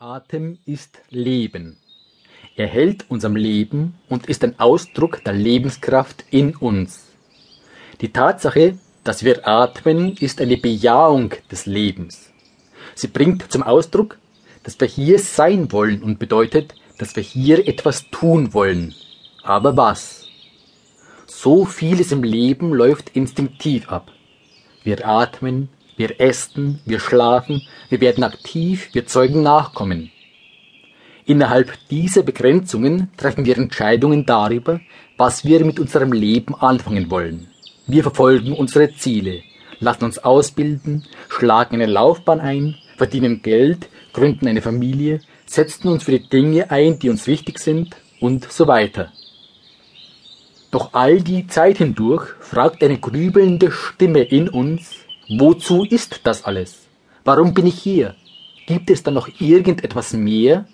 Atem 0.00 0.58
ist 0.64 1.00
Leben. 1.10 1.76
Er 2.54 2.68
hält 2.68 3.10
unserem 3.10 3.34
Leben 3.34 3.94
und 4.08 4.26
ist 4.26 4.44
ein 4.44 4.60
Ausdruck 4.60 5.24
der 5.24 5.32
Lebenskraft 5.32 6.24
in 6.30 6.54
uns. 6.54 7.06
Die 8.00 8.12
Tatsache, 8.12 8.78
dass 9.02 9.24
wir 9.24 9.48
atmen, 9.48 10.16
ist 10.16 10.40
eine 10.40 10.56
Bejahung 10.56 11.34
des 11.50 11.66
Lebens. 11.66 12.30
Sie 12.94 13.08
bringt 13.08 13.50
zum 13.50 13.64
Ausdruck, 13.64 14.18
dass 14.62 14.78
wir 14.78 14.86
hier 14.86 15.18
sein 15.18 15.72
wollen 15.72 16.00
und 16.04 16.20
bedeutet, 16.20 16.76
dass 16.98 17.16
wir 17.16 17.24
hier 17.24 17.66
etwas 17.66 18.08
tun 18.12 18.54
wollen. 18.54 18.94
Aber 19.42 19.76
was? 19.76 20.28
So 21.26 21.64
vieles 21.64 22.12
im 22.12 22.22
Leben 22.22 22.72
läuft 22.72 23.16
instinktiv 23.16 23.88
ab. 23.88 24.12
Wir 24.84 25.08
atmen, 25.08 25.70
wir 25.98 26.20
essen, 26.20 26.80
wir 26.86 27.00
schlafen, 27.00 27.62
wir 27.90 28.00
werden 28.00 28.24
aktiv, 28.24 28.88
wir 28.92 29.06
zeugen 29.06 29.42
Nachkommen. 29.42 30.10
Innerhalb 31.26 31.72
dieser 31.90 32.22
Begrenzungen 32.22 33.10
treffen 33.18 33.44
wir 33.44 33.58
Entscheidungen 33.58 34.24
darüber, 34.24 34.80
was 35.18 35.44
wir 35.44 35.62
mit 35.64 35.78
unserem 35.78 36.12
Leben 36.12 36.54
anfangen 36.54 37.10
wollen. 37.10 37.48
Wir 37.86 38.02
verfolgen 38.02 38.54
unsere 38.54 38.94
Ziele, 38.94 39.42
lassen 39.80 40.04
uns 40.04 40.18
ausbilden, 40.18 41.04
schlagen 41.28 41.74
eine 41.74 41.86
Laufbahn 41.86 42.40
ein, 42.40 42.76
verdienen 42.96 43.42
Geld, 43.42 43.88
gründen 44.12 44.48
eine 44.48 44.62
Familie, 44.62 45.20
setzen 45.44 45.88
uns 45.88 46.04
für 46.04 46.12
die 46.12 46.28
Dinge 46.28 46.70
ein, 46.70 46.98
die 46.98 47.10
uns 47.10 47.26
wichtig 47.26 47.58
sind 47.58 47.96
und 48.20 48.50
so 48.50 48.66
weiter. 48.66 49.12
Doch 50.70 50.92
all 50.92 51.20
die 51.20 51.46
Zeit 51.46 51.78
hindurch 51.78 52.26
fragt 52.40 52.84
eine 52.84 52.98
grübelnde 52.98 53.70
Stimme 53.72 54.22
in 54.22 54.48
uns, 54.48 55.07
Wozu 55.30 55.84
ist 55.84 56.20
das 56.24 56.44
alles? 56.44 56.86
Warum 57.22 57.52
bin 57.52 57.66
ich 57.66 57.78
hier? 57.78 58.14
Gibt 58.66 58.88
es 58.88 59.02
da 59.02 59.10
noch 59.10 59.28
irgendetwas 59.38 60.14
mehr? 60.14 60.66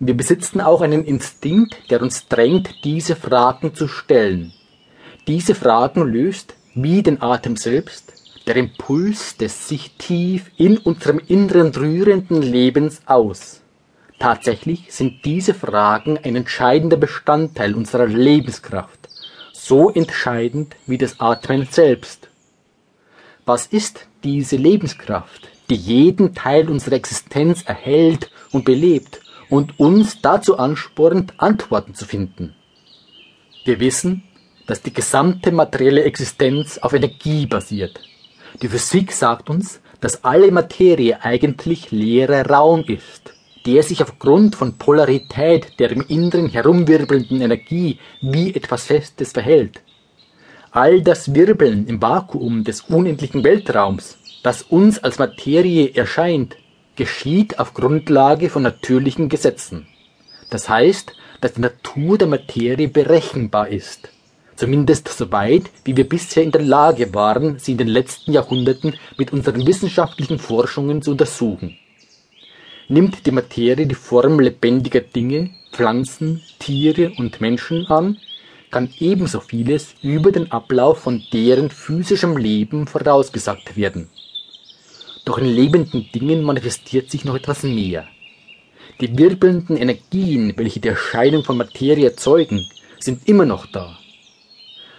Wir 0.00 0.16
besitzen 0.16 0.62
auch 0.62 0.80
einen 0.80 1.04
Instinkt, 1.04 1.90
der 1.90 2.00
uns 2.00 2.26
drängt, 2.26 2.84
diese 2.84 3.16
Fragen 3.16 3.74
zu 3.74 3.86
stellen. 3.86 4.54
Diese 5.26 5.54
Fragen 5.54 6.10
löst, 6.10 6.54
wie 6.74 7.02
den 7.02 7.20
Atem 7.20 7.56
selbst, 7.56 8.14
der 8.46 8.56
Impuls 8.56 9.36
des 9.36 9.68
sich 9.68 9.92
tief 9.98 10.50
in 10.56 10.78
unserem 10.78 11.18
Inneren 11.18 11.74
rührenden 11.74 12.40
Lebens 12.40 13.02
aus. 13.04 13.60
Tatsächlich 14.18 14.86
sind 14.88 15.22
diese 15.26 15.52
Fragen 15.52 16.16
ein 16.16 16.36
entscheidender 16.36 16.96
Bestandteil 16.96 17.74
unserer 17.74 18.06
Lebenskraft, 18.06 19.10
so 19.52 19.90
entscheidend 19.90 20.76
wie 20.86 20.96
das 20.96 21.20
Atmen 21.20 21.68
selbst. 21.70 22.30
Was 23.48 23.66
ist 23.66 24.08
diese 24.24 24.56
Lebenskraft, 24.56 25.48
die 25.70 25.76
jeden 25.76 26.34
Teil 26.34 26.68
unserer 26.68 26.96
Existenz 26.96 27.62
erhält 27.62 28.28
und 28.50 28.64
belebt 28.64 29.20
und 29.48 29.78
uns 29.78 30.20
dazu 30.20 30.58
anspornt, 30.58 31.34
Antworten 31.36 31.94
zu 31.94 32.06
finden? 32.06 32.56
Wir 33.64 33.78
wissen, 33.78 34.24
dass 34.66 34.82
die 34.82 34.92
gesamte 34.92 35.52
materielle 35.52 36.02
Existenz 36.02 36.78
auf 36.78 36.92
Energie 36.92 37.46
basiert. 37.46 38.00
Die 38.62 38.66
Physik 38.66 39.12
sagt 39.12 39.48
uns, 39.48 39.80
dass 40.00 40.24
alle 40.24 40.50
Materie 40.50 41.22
eigentlich 41.22 41.92
leerer 41.92 42.50
Raum 42.50 42.82
ist, 42.88 43.32
der 43.64 43.84
sich 43.84 44.02
aufgrund 44.02 44.56
von 44.56 44.76
Polarität 44.76 45.78
der 45.78 45.92
im 45.92 46.02
Inneren 46.08 46.48
herumwirbelnden 46.48 47.40
Energie 47.40 48.00
wie 48.20 48.52
etwas 48.52 48.86
Festes 48.86 49.30
verhält. 49.30 49.82
All 50.76 51.00
das 51.00 51.34
Wirbeln 51.34 51.86
im 51.86 52.02
Vakuum 52.02 52.62
des 52.62 52.82
unendlichen 52.82 53.42
Weltraums, 53.44 54.18
das 54.42 54.60
uns 54.60 54.98
als 55.02 55.18
Materie 55.18 55.94
erscheint, 55.94 56.58
geschieht 56.96 57.58
auf 57.58 57.72
Grundlage 57.72 58.50
von 58.50 58.62
natürlichen 58.62 59.30
Gesetzen. 59.30 59.86
Das 60.50 60.68
heißt, 60.68 61.14
dass 61.40 61.54
die 61.54 61.62
Natur 61.62 62.18
der 62.18 62.28
Materie 62.28 62.88
berechenbar 62.88 63.68
ist. 63.68 64.10
Zumindest 64.54 65.08
so 65.08 65.32
weit, 65.32 65.70
wie 65.84 65.96
wir 65.96 66.06
bisher 66.06 66.42
in 66.42 66.52
der 66.52 66.60
Lage 66.60 67.14
waren, 67.14 67.58
sie 67.58 67.72
in 67.72 67.78
den 67.78 67.88
letzten 67.88 68.32
Jahrhunderten 68.32 68.96
mit 69.16 69.32
unseren 69.32 69.66
wissenschaftlichen 69.66 70.38
Forschungen 70.38 71.00
zu 71.00 71.12
untersuchen. 71.12 71.78
Nimmt 72.90 73.24
die 73.24 73.30
Materie 73.32 73.86
die 73.86 73.94
Form 73.94 74.40
lebendiger 74.40 75.00
Dinge, 75.00 75.52
Pflanzen, 75.72 76.42
Tiere 76.58 77.12
und 77.16 77.40
Menschen 77.40 77.86
an, 77.86 78.18
kann 78.70 78.90
ebenso 78.98 79.40
vieles 79.40 79.94
über 80.02 80.32
den 80.32 80.50
Ablauf 80.52 81.00
von 81.00 81.22
deren 81.32 81.70
physischem 81.70 82.36
Leben 82.36 82.86
vorausgesagt 82.86 83.76
werden. 83.76 84.08
Doch 85.24 85.38
in 85.38 85.46
lebenden 85.46 86.06
Dingen 86.14 86.42
manifestiert 86.42 87.10
sich 87.10 87.24
noch 87.24 87.34
etwas 87.34 87.62
mehr. 87.62 88.06
Die 89.00 89.18
wirbelnden 89.18 89.76
Energien, 89.76 90.54
welche 90.56 90.80
die 90.80 90.88
Erscheinung 90.88 91.44
von 91.44 91.56
Materie 91.56 92.06
erzeugen, 92.06 92.64
sind 92.98 93.28
immer 93.28 93.44
noch 93.44 93.66
da. 93.66 93.98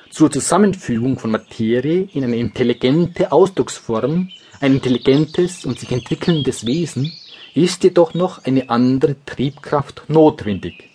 Zur 0.10 0.32
Zusammenfügung 0.32 1.18
von 1.18 1.32
Materie 1.32 2.08
in 2.14 2.24
eine 2.24 2.38
intelligente 2.38 3.32
Ausdrucksform, 3.32 4.30
ein 4.60 4.74
intelligentes 4.74 5.66
und 5.66 5.80
sich 5.80 5.92
entwickelndes 5.92 6.66
Wesen, 6.66 7.12
ist 7.54 7.84
jedoch 7.84 8.14
noch 8.14 8.44
eine 8.46 8.70
andere 8.70 9.16
Triebkraft 9.26 10.04
notwendig. 10.10 10.87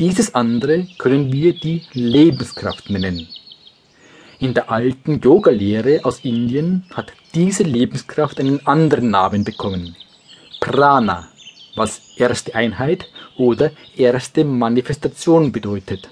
Dieses 0.00 0.34
andere 0.34 0.86
können 0.96 1.30
wir 1.30 1.52
die 1.52 1.82
Lebenskraft 1.92 2.88
nennen. 2.88 3.28
In 4.38 4.54
der 4.54 4.70
alten 4.70 5.20
Yoga-Lehre 5.20 6.00
aus 6.04 6.20
Indien 6.20 6.86
hat 6.94 7.12
diese 7.34 7.64
Lebenskraft 7.64 8.40
einen 8.40 8.66
anderen 8.66 9.10
Namen 9.10 9.44
bekommen. 9.44 9.94
Prana, 10.58 11.28
was 11.76 12.00
erste 12.16 12.54
Einheit 12.54 13.10
oder 13.36 13.72
erste 13.94 14.42
Manifestation 14.42 15.52
bedeutet. 15.52 16.08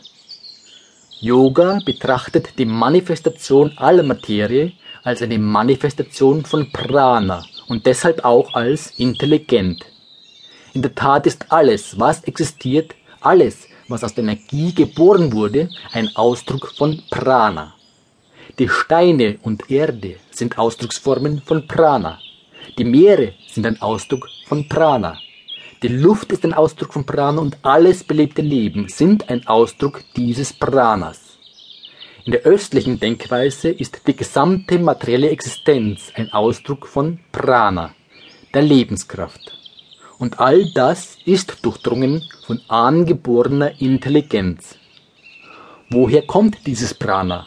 Yoga 1.21 1.79
betrachtet 1.83 2.59
die 2.59 2.67
Manifestation 2.67 3.73
aller 3.79 4.03
Materie 4.03 4.73
als 5.03 5.23
eine 5.23 5.39
Manifestation 5.39 6.45
von 6.45 6.71
Prana 6.73 7.43
und 7.69 7.87
deshalb 7.87 8.23
auch 8.23 8.53
als 8.53 8.93
intelligent. 8.99 9.87
In 10.75 10.83
der 10.83 10.95
Tat 10.95 11.27
ist 11.27 11.51
alles, 11.51 11.99
was 11.99 12.23
existiert, 12.25 12.95
alles, 13.21 13.67
was 13.89 14.05
aus 14.05 14.15
der 14.15 14.25
Energie 14.25 14.75
geboren 14.75 15.33
wurde, 15.33 15.71
ein 15.93 16.15
Ausdruck 16.15 16.73
von 16.77 17.03
Prana. 17.11 17.75
Die 18.59 18.69
Steine 18.69 19.39
und 19.43 19.71
Erde 19.71 20.17
sind 20.31 20.59
Ausdrucksformen 20.59 21.43
von 21.43 21.67
Prana. 21.67 22.19
Die 22.77 22.85
Meere 22.85 23.35
sind 23.47 23.67
ein 23.67 23.81
Ausdruck 23.81 24.29
von 24.47 24.69
Prana. 24.69 25.19
Die 25.83 25.89
Luft 25.89 26.33
ist 26.33 26.45
ein 26.45 26.55
Ausdruck 26.55 26.93
von 26.93 27.07
Prana 27.07 27.41
und 27.41 27.57
alles 27.63 28.03
belebte 28.05 28.43
Leben 28.43 28.89
sind 28.89 29.29
ein 29.29 29.47
Ausdruck 29.47 30.03
dieses 30.17 30.53
Pranas. 30.53 31.39
In 32.25 32.33
der 32.33 32.43
östlichen 32.43 33.01
Denkweise 33.01 33.71
ist 33.71 34.07
die 34.07 34.17
gesamte 34.17 34.79
materielle 34.79 35.31
Existenz 35.31 36.13
ein 36.15 36.33
Ausdruck 36.33 36.87
von 36.87 37.21
Prana, 37.33 37.95
der 38.53 38.63
Lebenskraft. 38.63 39.58
Und 40.19 40.41
all 40.41 40.69
das 40.73 41.17
ist 41.25 41.65
durchdrungen 41.65 42.25
von 42.45 42.61
angeborener 42.67 43.81
Intelligenz. 43.81 44.75
Woher 45.91 46.23
kommt 46.23 46.67
dieses 46.67 46.93
Prana? 46.93 47.47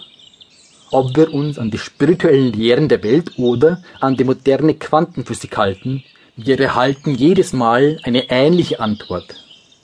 Ob 0.89 1.15
wir 1.17 1.33
uns 1.33 1.59
an 1.59 1.69
die 1.69 1.77
spirituellen 1.77 2.53
Lehren 2.53 2.87
der 2.87 3.03
Welt 3.03 3.31
oder 3.37 3.83
an 3.99 4.15
die 4.15 4.23
moderne 4.23 4.73
Quantenphysik 4.75 5.57
halten, 5.57 6.03
wir 6.37 6.59
erhalten 6.59 7.13
jedes 7.13 7.51
Mal 7.51 7.99
eine 8.03 8.29
ähnliche 8.29 8.79
Antwort. 8.79 9.35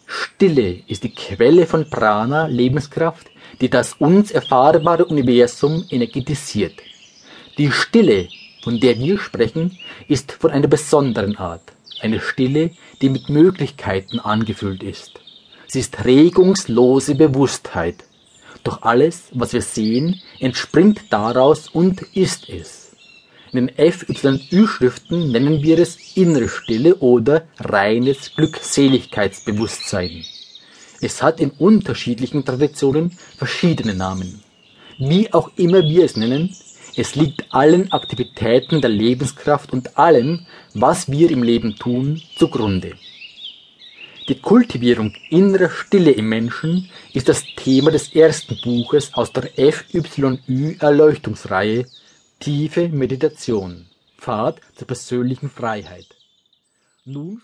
Stille 0.06 0.82
ist 0.88 1.04
die 1.04 1.14
Quelle 1.14 1.66
von 1.66 1.90
Prana, 1.90 2.48
Lebenskraft, 2.48 3.28
die 3.60 3.70
das 3.70 3.94
uns 4.00 4.32
erfahrbare 4.32 5.06
Universum 5.06 5.86
energetisiert. 5.90 6.76
Die 7.58 7.70
Stille, 7.70 8.30
von 8.64 8.80
der 8.80 8.98
wir 8.98 9.20
sprechen, 9.20 9.78
ist 10.08 10.32
von 10.32 10.52
einer 10.52 10.68
besonderen 10.68 11.38
Art 11.38 11.74
eine 12.02 12.20
Stille, 12.20 12.72
die 13.02 13.10
mit 13.10 13.30
Möglichkeiten 13.30 14.20
angefüllt 14.20 14.84
ist. 14.84 15.20
Sie 15.68 15.80
ist 15.80 16.06
regungslose 16.06 17.16
Bewusstheit. 17.16 18.06
Doch 18.64 18.82
alles, 18.82 19.30
was 19.34 19.54
wir 19.54 19.62
sehen, 19.62 20.22
entspringt 20.40 21.02
daraus 21.10 21.70
und 21.70 22.02
ist 22.16 22.50
es. 22.50 22.96
In 23.54 23.68
den 23.68 24.40
FYÜ-Schriften 24.40 25.32
nennen 25.32 25.64
wir 25.64 25.80
es 25.80 26.18
innere 26.18 26.50
Stille 26.50 26.96
oder 26.96 27.48
reines 27.60 28.36
Glückseligkeitsbewusstsein. 28.36 30.26
Es 31.02 31.22
hat 31.22 31.40
in 31.40 31.52
unterschiedlichen 31.52 32.44
Traditionen 32.44 33.12
verschiedene 33.38 33.94
Namen. 33.94 34.44
Wie 34.98 35.32
auch 35.34 35.52
immer 35.56 35.84
wir 35.84 36.06
es 36.06 36.18
nennen, 36.18 36.56
es 36.98 37.16
liegt 37.16 37.54
allen 37.54 37.92
Aktivitäten 37.92 38.82
der 38.82 38.90
Lebenskraft 38.90 39.72
und 39.72 39.98
allem, 39.98 40.48
was 40.74 41.12
wir 41.12 41.30
im 41.30 41.44
Leben 41.44 41.76
tun, 41.76 42.22
zugrunde. 42.36 42.96
Die 44.28 44.42
Kultivierung 44.42 45.14
innerer 45.30 45.70
Stille 45.70 46.12
im 46.12 46.28
Menschen 46.28 46.90
ist 47.14 47.30
das 47.30 47.44
Thema 47.56 47.92
des 47.92 48.14
ersten 48.14 48.60
Buches 48.62 49.14
aus 49.14 49.32
der 49.32 49.44
FYÜ 49.56 50.76
Erleuchtungsreihe 50.80 51.86
Tiefe 52.40 52.90
Meditation. 52.90 53.86
Pfad 54.18 54.60
zur 54.76 54.88
persönlichen 54.88 55.50
Freiheit. 55.50 56.08
Nun 57.06 57.42